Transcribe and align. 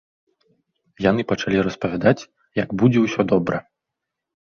Яны 1.09 1.21
пачалі 1.33 1.57
распавядаць, 1.69 2.25
як 2.63 2.69
будзе 2.83 2.99
ўсё 3.07 3.21
добра. 3.37 3.57